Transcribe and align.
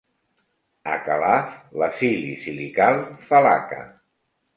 A 0.93 0.95
Calaf, 1.07 1.51
l'Acili. 1.81 2.31
si 2.45 2.53
li 2.61 2.65
cal, 2.79 2.97
fa 3.27 3.43
laca. 3.49 3.83